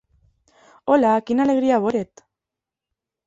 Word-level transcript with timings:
Hola! 0.95 1.11
Quina 1.27 1.45
alegria 1.45 1.79
veure't! 1.83 2.25